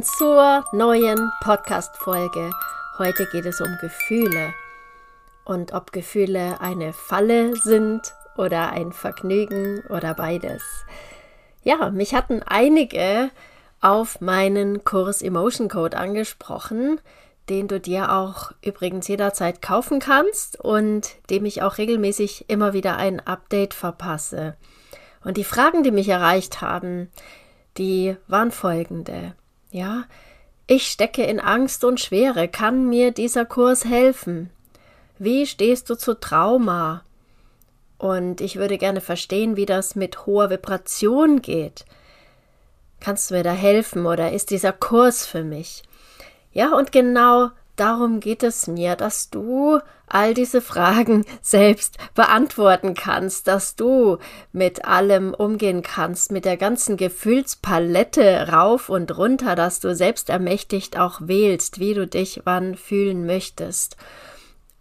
[0.00, 2.50] zur neuen Podcast-Folge.
[2.96, 4.54] Heute geht es um Gefühle
[5.44, 8.00] und ob Gefühle eine Falle sind
[8.38, 10.62] oder ein Vergnügen oder beides.
[11.62, 13.30] Ja, mich hatten einige
[13.82, 16.98] auf meinen Kurs Emotion Code angesprochen,
[17.50, 22.96] den du dir auch übrigens jederzeit kaufen kannst und dem ich auch regelmäßig immer wieder
[22.96, 24.56] ein Update verpasse.
[25.22, 27.10] Und die Fragen, die mich erreicht haben,
[27.76, 29.34] die waren folgende.
[29.72, 30.04] Ja,
[30.66, 32.46] ich stecke in Angst und Schwere.
[32.46, 34.50] Kann mir dieser Kurs helfen?
[35.18, 37.04] Wie stehst du zu Trauma?
[37.96, 41.86] Und ich würde gerne verstehen, wie das mit hoher Vibration geht.
[43.00, 45.82] Kannst du mir da helfen oder ist dieser Kurs für mich?
[46.52, 53.48] Ja, und genau darum geht es mir, dass du all diese Fragen selbst beantworten kannst,
[53.48, 54.18] dass du
[54.52, 60.98] mit allem umgehen kannst, mit der ganzen Gefühlspalette rauf und runter, dass du selbst ermächtigt
[60.98, 63.96] auch wählst, wie du dich wann fühlen möchtest.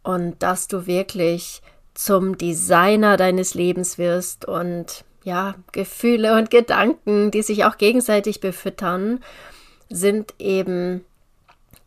[0.04, 1.62] Und dass du wirklich
[1.94, 9.20] zum Designer deines Lebens wirst und ja, Gefühle und Gedanken, die sich auch gegenseitig befüttern,
[9.90, 11.06] sind eben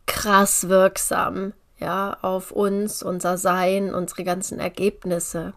[0.05, 5.53] krass wirksam, ja, auf uns, unser Sein, unsere ganzen Ergebnisse.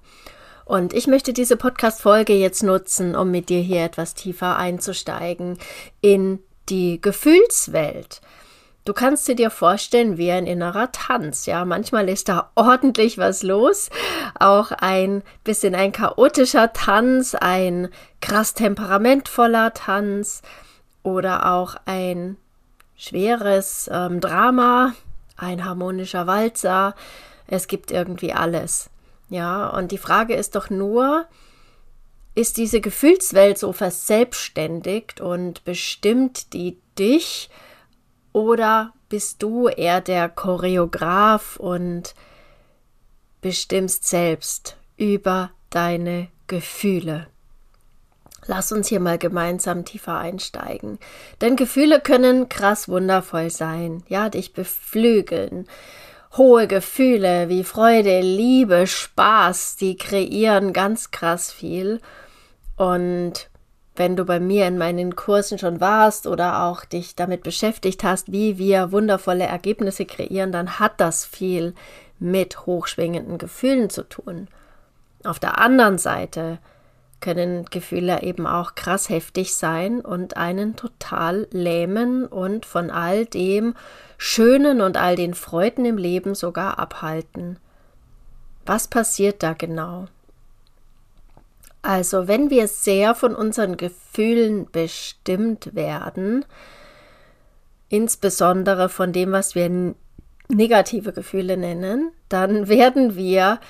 [0.65, 5.59] Und ich möchte diese Podcast-Folge jetzt nutzen, um mit dir hier etwas tiefer einzusteigen
[6.03, 8.21] in die Gefühlswelt.
[8.85, 11.45] Du kannst sie dir vorstellen wie ein innerer Tanz.
[11.45, 13.91] Ja, manchmal ist da ordentlich was los.
[14.39, 17.89] Auch ein bisschen ein chaotischer Tanz, ein
[18.21, 20.43] krass temperamentvoller Tanz
[21.03, 22.39] oder auch ein
[22.99, 24.93] schweres ähm, Drama,
[25.39, 26.95] ein harmonischer Walzer.
[27.47, 28.91] Es gibt irgendwie alles.
[29.31, 31.27] Ja, und die Frage ist doch nur,
[32.35, 37.49] ist diese Gefühlswelt so verselbstständigt und bestimmt die dich
[38.33, 42.15] oder bist du eher der Choreograf und
[43.41, 47.29] bestimmst selbst über deine Gefühle?
[48.49, 50.99] Lass uns hier mal gemeinsam tiefer einsteigen.
[51.43, 55.69] Denn Gefühle können krass wundervoll sein, ja, dich beflügeln.
[56.35, 62.01] Hohe Gefühle wie Freude, Liebe, Spaß, die kreieren ganz krass viel.
[62.77, 63.51] Und
[63.97, 68.33] wenn du bei mir in meinen Kursen schon warst oder auch dich damit beschäftigt hast,
[68.33, 71.75] wie wir wundervolle Ergebnisse kreieren, dann hat das viel
[72.19, 74.49] mit hochschwingenden Gefühlen zu tun.
[75.23, 76.59] Auf der anderen Seite
[77.21, 83.75] können Gefühle eben auch krass heftig sein und einen total lähmen und von all dem
[84.17, 87.59] Schönen und all den Freuden im Leben sogar abhalten.
[88.67, 90.07] Was passiert da genau?
[91.83, 96.45] Also, wenn wir sehr von unseren Gefühlen bestimmt werden,
[97.89, 99.95] insbesondere von dem, was wir
[100.49, 103.61] negative Gefühle nennen, dann werden wir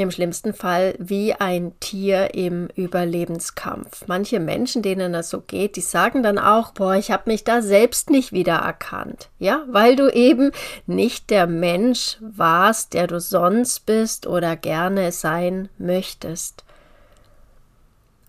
[0.00, 4.04] im schlimmsten Fall wie ein Tier im Überlebenskampf.
[4.06, 7.62] Manche Menschen, denen das so geht, die sagen dann auch, boah, ich habe mich da
[7.62, 9.28] selbst nicht wiedererkannt.
[9.38, 10.52] Ja, weil du eben
[10.86, 16.64] nicht der Mensch warst, der du sonst bist oder gerne sein möchtest.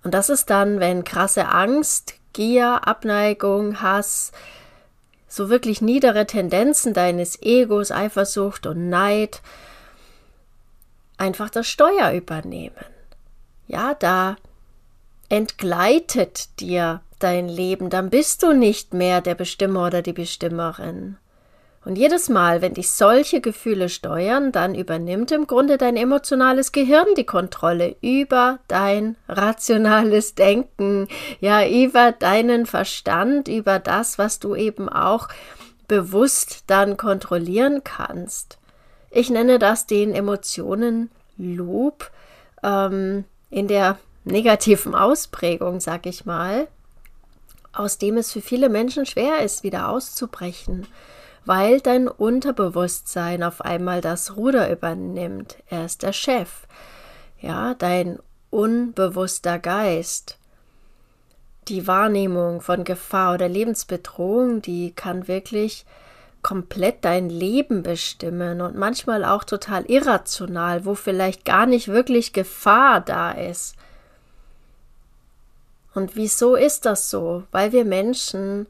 [0.04, 4.32] Und das ist dann, wenn krasse Angst, Gier, Abneigung, Hass,
[5.28, 9.42] so wirklich niedere Tendenzen deines Egos, Eifersucht und Neid,
[11.22, 12.86] einfach das Steuer übernehmen.
[13.68, 14.36] Ja, da
[15.30, 21.18] entgleitet dir dein Leben, dann bist du nicht mehr der Bestimmer oder die Bestimmerin.
[21.86, 27.08] Und jedes Mal, wenn dich solche Gefühle steuern, dann übernimmt im Grunde dein emotionales Gehirn
[27.16, 31.08] die Kontrolle über dein rationales Denken,
[31.40, 35.28] ja, über deinen Verstand, über das, was du eben auch
[35.88, 38.61] bewusst dann kontrollieren kannst.
[39.12, 42.10] Ich nenne das den Emotionen-Loop
[42.64, 46.68] ähm, in der negativen Ausprägung, sag ich mal,
[47.74, 50.88] aus dem es für viele Menschen schwer ist, wieder auszubrechen,
[51.46, 55.58] weil dein Unterbewusstsein auf einmal das Ruder übernimmt.
[55.68, 56.68] Er ist der Chef.
[57.42, 58.20] Ja, dein
[58.50, 60.38] unbewusster Geist.
[61.68, 65.86] Die Wahrnehmung von Gefahr oder Lebensbedrohung, die kann wirklich
[66.42, 73.02] komplett dein Leben bestimmen und manchmal auch total irrational, wo vielleicht gar nicht wirklich Gefahr
[73.02, 73.76] da ist.
[75.94, 77.44] Und wieso ist das so?
[77.52, 78.68] Weil wir Menschen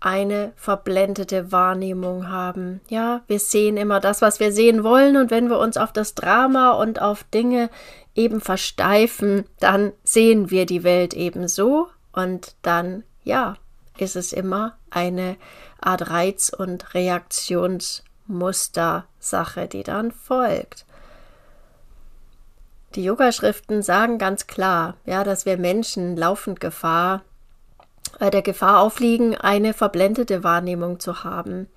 [0.00, 2.80] eine verblendete Wahrnehmung haben.
[2.88, 6.14] Ja, wir sehen immer das, was wir sehen wollen, und wenn wir uns auf das
[6.14, 7.70] Drama und auf Dinge
[8.14, 13.56] eben versteifen, dann sehen wir die Welt eben so und dann, ja,
[13.98, 15.36] ist es immer eine
[15.80, 20.86] Art Reiz- und Reaktionsmuster-Sache, die dann folgt.
[22.94, 27.20] Die Yoga-Schriften sagen ganz klar, ja, dass wir Menschen laufend Gefahr,
[28.20, 31.68] äh, der Gefahr aufliegen, eine verblendete Wahrnehmung zu haben,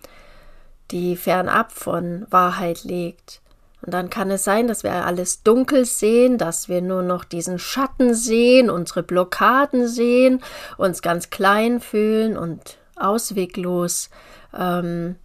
[0.91, 3.41] die fernab von Wahrheit liegt.
[3.81, 7.59] Und dann kann es sein, dass wir alles dunkel sehen, dass wir nur noch diesen
[7.59, 10.41] Schatten sehen, unsere Blockaden sehen,
[10.77, 14.09] uns ganz klein fühlen und ausweglos
[14.57, 15.15] ähm,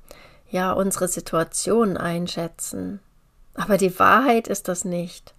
[0.51, 3.01] ja unsere Situation einschätzen.
[3.55, 5.35] Aber die Wahrheit ist das nicht.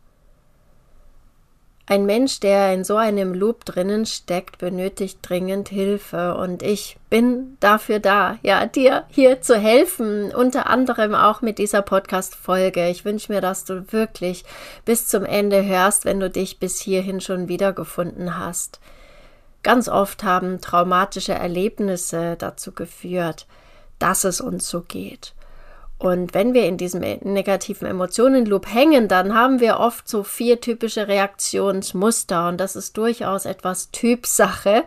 [1.88, 7.58] Ein Mensch, der in so einem Loop drinnen steckt, benötigt dringend Hilfe und ich bin
[7.60, 12.90] dafür da, ja, dir hier zu helfen, unter anderem auch mit dieser Podcast-Folge.
[12.90, 14.46] Ich wünsche mir, dass du wirklich
[14.84, 18.80] bis zum Ende hörst, wenn du dich bis hierhin schon wiedergefunden hast.
[19.62, 23.46] Ganz oft haben traumatische Erlebnisse dazu geführt,
[24.00, 25.35] dass es uns so geht.
[26.06, 31.08] Und wenn wir in diesem negativen Emotionenloop hängen, dann haben wir oft so vier typische
[31.08, 34.84] Reaktionsmuster und das ist durchaus etwas Typsache,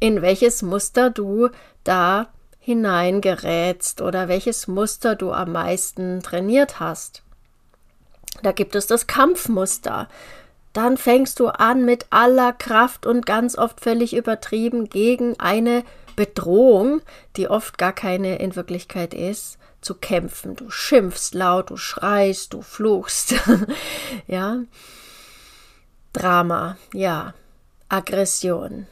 [0.00, 1.48] in welches Muster du
[1.82, 2.26] da
[2.58, 7.22] hineingerätst oder welches Muster du am meisten trainiert hast.
[8.42, 10.08] Da gibt es das Kampfmuster.
[10.74, 15.84] Dann fängst du an mit aller Kraft und ganz oft völlig übertrieben gegen eine
[16.20, 17.00] Bedrohung,
[17.36, 20.54] die oft gar keine in Wirklichkeit ist, zu kämpfen.
[20.54, 23.36] Du schimpfst laut, du schreist, du fluchst.
[24.26, 24.58] ja.
[26.12, 27.32] Drama, ja.
[27.88, 28.86] Aggression.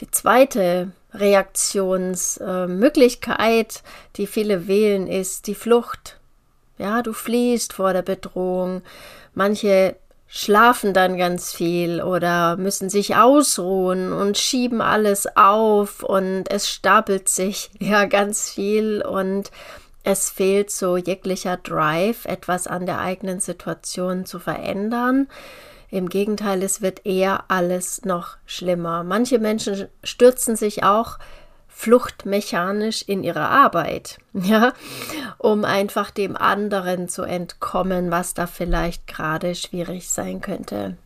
[0.00, 3.82] Die zweite Reaktionsmöglichkeit,
[4.16, 6.20] die viele wählen, ist die Flucht.
[6.76, 8.82] Ja, du fliehst vor der Bedrohung.
[9.32, 9.96] Manche
[10.32, 17.28] schlafen dann ganz viel oder müssen sich ausruhen und schieben alles auf und es stapelt
[17.28, 19.50] sich ja ganz viel und
[20.04, 25.28] es fehlt so jeglicher Drive, etwas an der eigenen Situation zu verändern.
[25.90, 29.02] Im Gegenteil, es wird eher alles noch schlimmer.
[29.02, 31.18] Manche Menschen stürzen sich auch
[31.80, 34.74] fluchtmechanisch in ihrer Arbeit, ja,
[35.38, 40.98] um einfach dem anderen zu entkommen, was da vielleicht gerade schwierig sein könnte.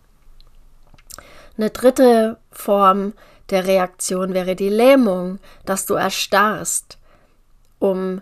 [1.56, 3.12] Eine dritte Form
[3.50, 6.98] der Reaktion wäre die Lähmung, dass du erstarrst,
[7.78, 8.20] um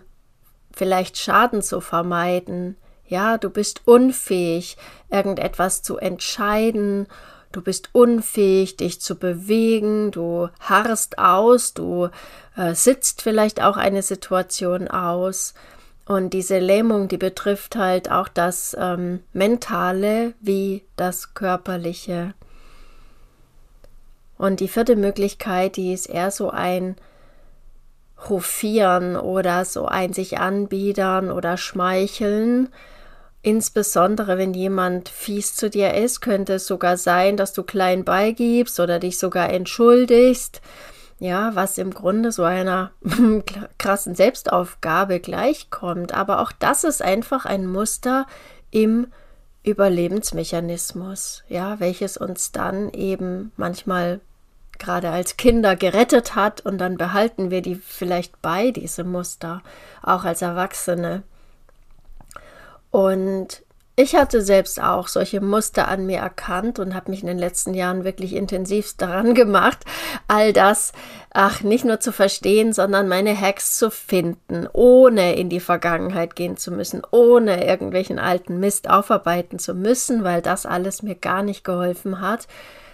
[0.71, 2.77] vielleicht Schaden zu vermeiden.
[3.07, 4.77] Ja, du bist unfähig,
[5.09, 7.07] irgendetwas zu entscheiden
[7.53, 12.09] Du bist unfähig, dich zu bewegen, du harrst aus, du
[12.57, 15.53] äh, sitzt vielleicht auch eine Situation aus.
[16.05, 22.33] Und diese Lähmung, die betrifft halt auch das ähm, Mentale wie das Körperliche.
[24.39, 26.95] Und die vierte Möglichkeit, die ist eher so ein
[28.29, 32.69] Hofieren oder so ein sich anbiedern oder schmeicheln.
[33.45, 38.79] Insbesondere wenn jemand fies zu dir ist, könnte es sogar sein, dass du klein beigibst
[38.79, 40.61] oder dich sogar entschuldigst.
[41.19, 42.91] Ja, was im Grunde so einer
[43.77, 46.13] krassen Selbstaufgabe gleichkommt.
[46.13, 48.27] Aber auch das ist einfach ein Muster
[48.71, 49.07] im
[49.63, 54.21] Überlebensmechanismus, ja, welches uns dann eben manchmal
[54.79, 59.61] gerade als Kinder gerettet hat und dann behalten wir die vielleicht bei, diese Muster,
[60.01, 61.23] auch als Erwachsene.
[62.93, 63.63] Und
[63.95, 67.73] ich hatte selbst auch solche Muster an mir erkannt und habe mich in den letzten
[67.73, 69.79] Jahren wirklich intensivst daran gemacht,
[70.27, 70.93] all das,
[71.33, 76.55] ach, nicht nur zu verstehen, sondern meine Hacks zu finden, ohne in die Vergangenheit gehen
[76.55, 81.63] zu müssen, ohne irgendwelchen alten Mist aufarbeiten zu müssen, weil das alles mir gar nicht
[81.63, 82.47] geholfen hat,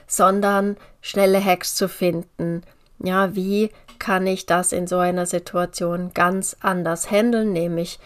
[0.07, 2.63] sondern schnelle Hacks zu finden.
[3.03, 7.99] Ja, wie kann ich das in so einer Situation ganz anders handeln, nämlich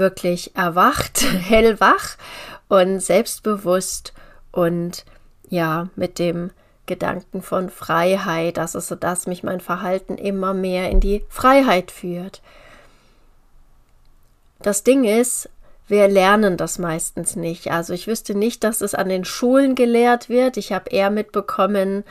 [0.00, 2.16] wirklich erwacht, hellwach
[2.68, 4.12] und selbstbewusst
[4.50, 5.04] und
[5.48, 6.50] ja, mit dem
[6.86, 11.92] Gedanken von Freiheit, das ist so, dass mich mein Verhalten immer mehr in die Freiheit
[11.92, 12.42] führt.
[14.60, 15.48] Das Ding ist,
[15.86, 17.70] wir lernen das meistens nicht.
[17.70, 20.56] Also ich wüsste nicht, dass es an den Schulen gelehrt wird.
[20.56, 22.04] Ich habe eher mitbekommen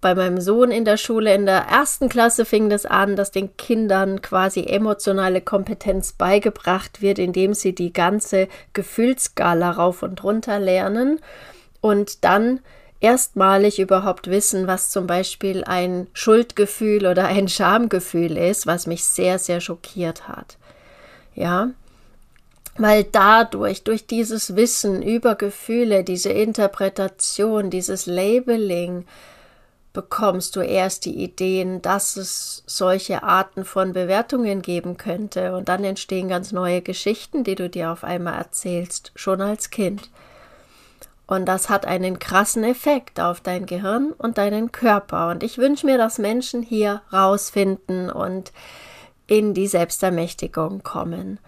[0.00, 3.56] bei meinem Sohn in der Schule in der ersten Klasse fing das an, dass den
[3.56, 11.20] Kindern quasi emotionale Kompetenz beigebracht wird, indem sie die ganze Gefühlsskala rauf und runter lernen
[11.80, 12.60] und dann
[13.00, 19.38] erstmalig überhaupt wissen, was zum Beispiel ein Schuldgefühl oder ein Schamgefühl ist, was mich sehr,
[19.38, 20.56] sehr schockiert hat.
[21.34, 21.70] Ja,
[22.76, 29.04] weil dadurch, durch dieses Wissen über Gefühle, diese Interpretation, dieses Labeling,
[29.92, 35.56] bekommst du erst die Ideen, dass es solche Arten von Bewertungen geben könnte.
[35.56, 40.10] Und dann entstehen ganz neue Geschichten, die du dir auf einmal erzählst, schon als Kind.
[41.26, 45.30] Und das hat einen krassen Effekt auf dein Gehirn und deinen Körper.
[45.30, 48.52] Und ich wünsche mir, dass Menschen hier rausfinden und
[49.26, 51.38] in die Selbstermächtigung kommen.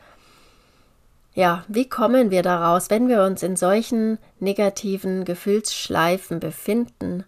[1.35, 7.25] Ja, wie kommen wir daraus, wenn wir uns in solchen negativen Gefühlsschleifen befinden?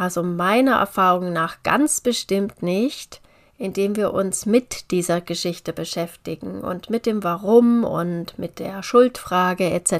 [0.00, 3.20] Also meiner Erfahrung nach ganz bestimmt nicht,
[3.58, 9.70] indem wir uns mit dieser Geschichte beschäftigen und mit dem Warum und mit der Schuldfrage
[9.70, 9.92] etc.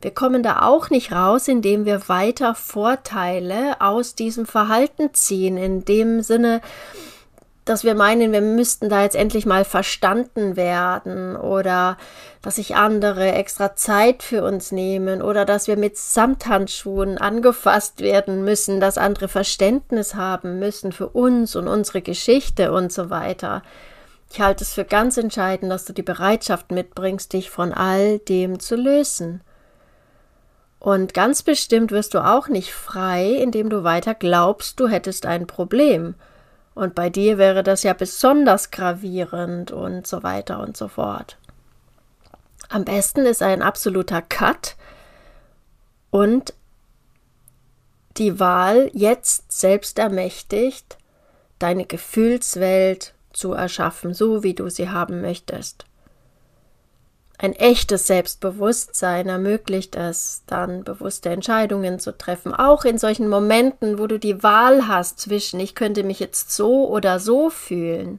[0.00, 5.84] Wir kommen da auch nicht raus, indem wir weiter Vorteile aus diesem Verhalten ziehen, in
[5.84, 6.60] dem Sinne,
[7.68, 11.96] dass wir meinen, wir müssten da jetzt endlich mal verstanden werden oder
[12.42, 18.44] dass sich andere extra Zeit für uns nehmen oder dass wir mit Samthandschuhen angefasst werden
[18.44, 23.62] müssen, dass andere Verständnis haben müssen für uns und unsere Geschichte und so weiter.
[24.30, 28.60] Ich halte es für ganz entscheidend, dass du die Bereitschaft mitbringst, dich von all dem
[28.60, 29.42] zu lösen.
[30.78, 35.46] Und ganz bestimmt wirst du auch nicht frei, indem du weiter glaubst, du hättest ein
[35.46, 36.14] Problem
[36.78, 41.36] und bei dir wäre das ja besonders gravierend und so weiter und so fort.
[42.68, 44.76] Am besten ist ein absoluter Cut
[46.10, 46.54] und
[48.16, 50.98] die Wahl, jetzt selbst ermächtigt,
[51.58, 55.84] deine Gefühlswelt zu erschaffen, so wie du sie haben möchtest.
[57.40, 64.08] Ein echtes Selbstbewusstsein ermöglicht es, dann bewusste Entscheidungen zu treffen, auch in solchen Momenten, wo
[64.08, 68.18] du die Wahl hast zwischen ich könnte mich jetzt so oder so fühlen.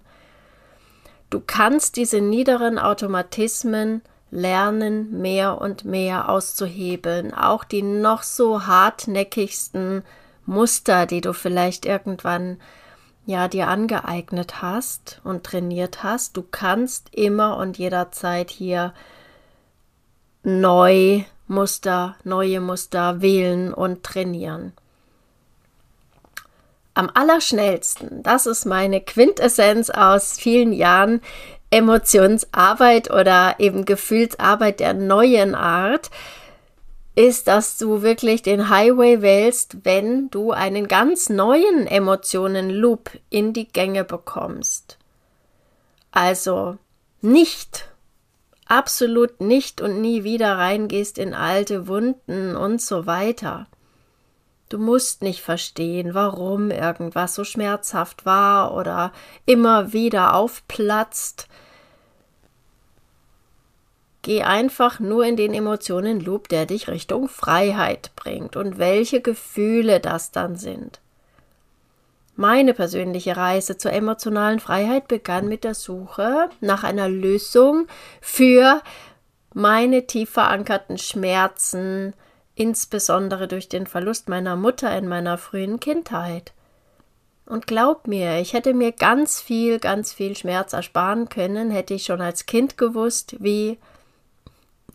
[1.30, 10.04] Du kannst diese niederen Automatismen lernen, mehr und mehr auszuhebeln, auch die noch so hartnäckigsten
[10.46, 12.58] Muster, die du vielleicht irgendwann
[13.26, 16.36] ja dir angeeignet hast und trainiert hast.
[16.36, 18.94] Du kannst immer und jederzeit hier
[20.44, 24.74] neu Muster, neue Muster wählen und trainieren.
[26.94, 31.22] Am allerschnellsten, das ist meine Quintessenz aus vielen Jahren
[31.72, 36.10] Emotionsarbeit oder eben Gefühlsarbeit der neuen Art,
[37.20, 43.68] ist, dass du wirklich den Highway wählst, wenn du einen ganz neuen Emotionen-Loop in die
[43.68, 44.98] Gänge bekommst.
[46.12, 46.78] Also
[47.20, 47.90] nicht,
[48.66, 53.68] absolut nicht und nie wieder reingehst in alte Wunden und so weiter.
[54.70, 59.12] Du musst nicht verstehen, warum irgendwas so schmerzhaft war oder
[59.46, 61.50] immer wieder aufplatzt.
[64.30, 70.30] Geh einfach nur in den Emotionen-Loop, der dich Richtung Freiheit bringt und welche Gefühle das
[70.30, 71.00] dann sind.
[72.36, 77.88] Meine persönliche Reise zur emotionalen Freiheit begann mit der Suche nach einer Lösung
[78.22, 78.84] für
[79.56, 82.14] meine tief verankerten Schmerzen,
[82.54, 86.54] insbesondere durch den Verlust meiner Mutter in meiner frühen Kindheit.
[87.48, 92.04] Und glaub mir, ich hätte mir ganz viel, ganz viel Schmerz ersparen können, hätte ich
[92.04, 93.80] schon als Kind gewusst, wie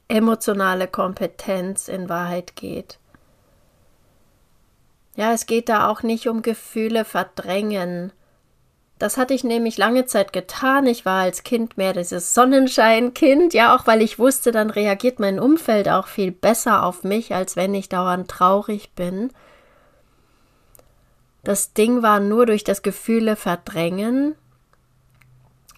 [0.08, 2.98] emotionale Kompetenz in Wahrheit geht.
[5.16, 8.12] Ja, es geht da auch nicht um Gefühle verdrängen.
[8.98, 10.86] Das hatte ich nämlich lange Zeit getan.
[10.86, 15.40] Ich war als Kind mehr dieses Sonnenscheinkind, ja, auch weil ich wusste, dann reagiert mein
[15.40, 19.30] Umfeld auch viel besser auf mich, als wenn ich dauernd traurig bin.
[21.42, 24.34] Das Ding war nur durch das Gefühle verdrängen,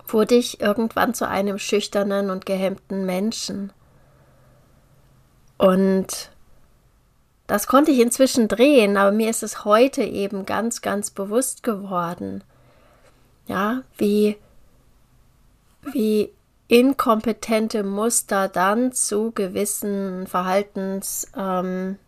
[0.07, 3.73] wurde ich irgendwann zu einem schüchternen und gehemmten Menschen.
[5.59, 6.31] Und
[7.47, 12.43] das konnte ich inzwischen drehen, aber mir ist es heute eben ganz, ganz bewusst geworden.
[13.47, 14.37] Ja, wie,
[15.93, 16.33] wie
[16.69, 21.99] inkompetente Muster dann zu gewissen Verhaltenseinschränkungen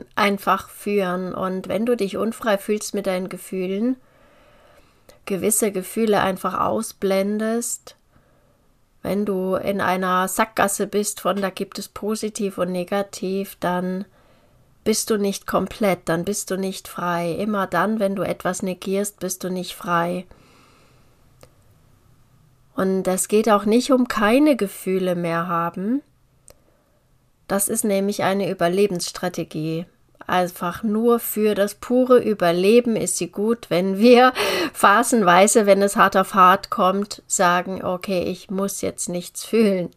[0.00, 1.34] ähm, einfach führen.
[1.34, 3.96] Und wenn du dich unfrei fühlst mit deinen Gefühlen,
[5.26, 7.96] gewisse Gefühle einfach ausblendest,
[9.02, 14.04] wenn du in einer Sackgasse bist von da gibt es positiv und negativ, dann
[14.84, 17.32] bist du nicht komplett, dann bist du nicht frei.
[17.32, 20.26] Immer dann, wenn du etwas negierst, bist du nicht frei.
[22.74, 26.02] Und es geht auch nicht um keine Gefühle mehr haben.
[27.46, 29.86] Das ist nämlich eine Überlebensstrategie.
[30.30, 34.32] Einfach nur für das pure Überleben ist sie gut, wenn wir
[34.72, 39.90] phasenweise, wenn es hart auf hart kommt, sagen, okay, ich muss jetzt nichts fühlen.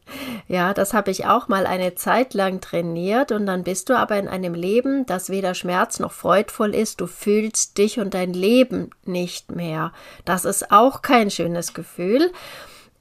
[0.48, 4.18] Ja, das habe ich auch mal eine Zeit lang trainiert und dann bist du aber
[4.18, 7.00] in einem Leben, das weder Schmerz noch freudvoll ist.
[7.00, 9.94] Du fühlst dich und dein Leben nicht mehr.
[10.26, 12.32] Das ist auch kein schönes Gefühl.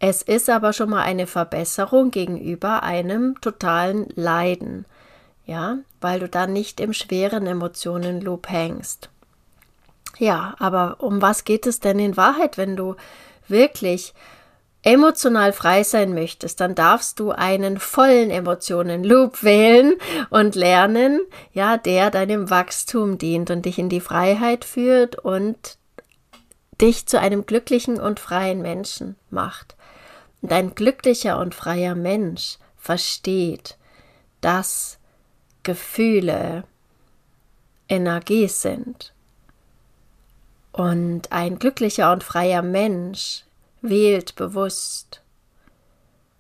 [0.01, 4.85] Es ist aber schon mal eine Verbesserung gegenüber einem totalen Leiden
[5.45, 9.11] ja, weil du dann nicht im schweren Emotionenloop hängst.
[10.19, 12.97] Ja, aber um was geht es denn in Wahrheit, wenn du
[13.49, 14.15] wirklich
[14.83, 19.95] emotional frei sein möchtest, dann darfst du einen vollen Emotionenloop wählen
[20.31, 21.21] und lernen,
[21.53, 25.79] ja, der deinem Wachstum dient und dich in die Freiheit führt und
[26.81, 29.77] dich zu einem glücklichen und freien Menschen macht.
[30.41, 33.77] Und ein glücklicher und freier Mensch versteht,
[34.41, 34.99] dass
[35.63, 36.65] Gefühle
[37.89, 39.13] Energie sind.
[40.73, 43.45] Und ein glücklicher und freier Mensch
[43.83, 45.21] wählt bewusst.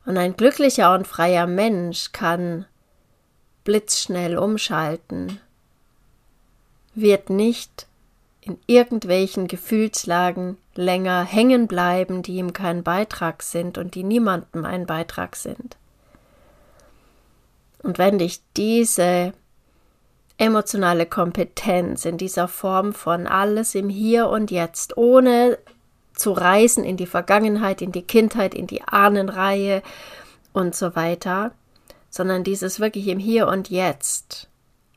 [0.07, 2.67] Und ein glücklicher und freier Mensch kann
[3.65, 5.39] blitzschnell umschalten,
[6.95, 7.87] wird nicht
[8.41, 14.87] in irgendwelchen Gefühlslagen länger hängen bleiben, die ihm kein Beitrag sind und die niemandem ein
[14.87, 15.77] Beitrag sind.
[17.83, 19.33] Und wenn dich diese
[20.39, 25.59] emotionale Kompetenz in dieser Form von alles im Hier und Jetzt, ohne
[26.15, 29.83] zu reisen in die Vergangenheit, in die Kindheit, in die Ahnenreihe
[30.53, 31.53] und so weiter,
[32.11, 34.49] sondern dieses wirklich im Hier und Jetzt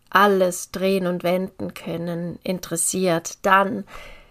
[0.10, 3.86] alles drehen und wenden können interessiert, dann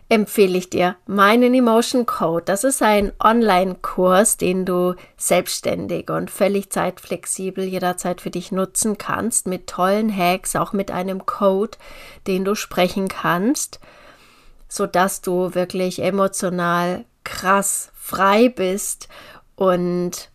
[0.08, 2.44] empfehle ich dir meinen Emotion Code.
[2.44, 9.46] Das ist ein Online-Kurs, den du selbstständig und völlig zeitflexibel jederzeit für dich nutzen kannst,
[9.46, 11.78] mit tollen Hacks, auch mit einem Code,
[12.26, 13.80] den du sprechen kannst,
[14.68, 19.08] sodass du wirklich emotional krass frei bist
[19.56, 20.30] und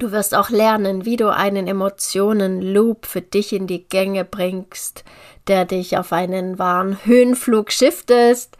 [0.00, 5.04] Du wirst auch lernen, wie du einen Emotionen-Loop für dich in die Gänge bringst,
[5.46, 8.56] der dich auf einen wahren Höhenflug shiftest,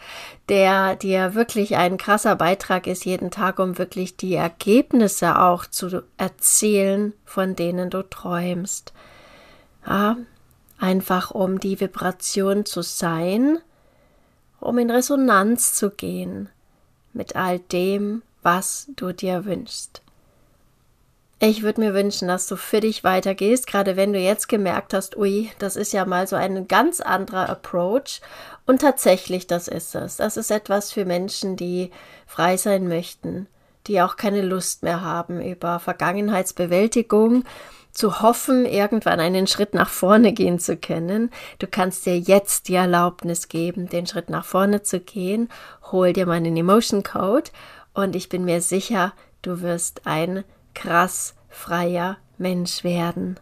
[0.50, 6.03] der dir wirklich ein krasser Beitrag ist jeden Tag, um wirklich die Ergebnisse auch zu
[6.18, 8.92] erzielen, von denen du träumst.
[9.87, 10.18] Ja,
[10.79, 13.61] einfach um die Vibration zu sein,
[14.61, 16.50] um in Resonanz zu gehen
[17.14, 20.03] mit all dem, was du dir wünschst.
[21.42, 25.16] Ich würde mir wünschen, dass du für dich weitergehst, gerade wenn du jetzt gemerkt hast,
[25.16, 28.20] ui, das ist ja mal so ein ganz anderer Approach.
[28.66, 30.18] Und tatsächlich, das ist es.
[30.18, 31.92] Das ist etwas für Menschen, die
[32.26, 33.46] frei sein möchten,
[33.87, 37.44] die auch keine Lust mehr haben über Vergangenheitsbewältigung,
[37.90, 41.31] zu hoffen, irgendwann einen Schritt nach vorne gehen zu können.
[41.59, 45.48] Du kannst dir jetzt die Erlaubnis geben, den Schritt nach vorne zu gehen.
[45.90, 47.50] Hol dir meinen Emotion Code
[47.94, 53.38] und ich bin mir sicher, du wirst ein krass freier Mensch werden.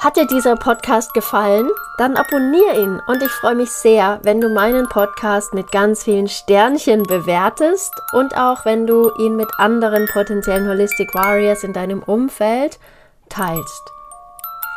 [0.00, 1.68] Hat dir dieser Podcast gefallen?
[1.98, 6.26] Dann abonniere ihn und ich freue mich sehr, wenn du meinen Podcast mit ganz vielen
[6.26, 12.78] Sternchen bewertest und auch wenn du ihn mit anderen potenziellen Holistic Warriors in deinem Umfeld
[13.28, 13.92] teilst.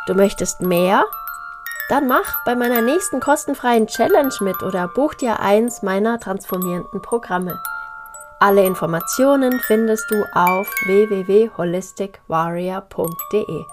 [0.06, 1.06] Du möchtest mehr?
[1.88, 7.58] Dann mach bei meiner nächsten kostenfreien Challenge mit oder buch dir eins meiner transformierenden Programme.
[8.44, 13.64] Alle Informationen findest du auf www.holisticwarrior.de.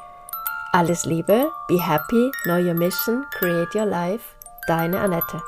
[0.72, 4.38] Alles Liebe, be happy, know your mission, create your life.
[4.70, 5.42] Deine Annette.